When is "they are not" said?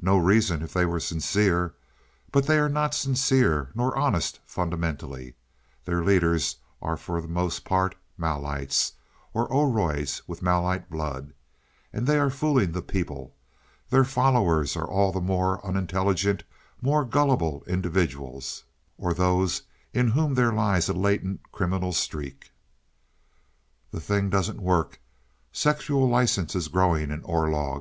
2.48-2.92